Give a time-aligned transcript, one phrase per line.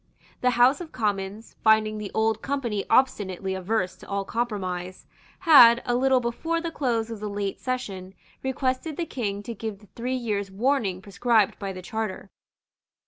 [0.41, 5.05] The House of Commons, finding the Old Company obstinately averse to all compromise,
[5.41, 9.77] had, a little before the close of the late session, requested the King to give
[9.77, 12.31] the three years' warning prescribed by the Charter.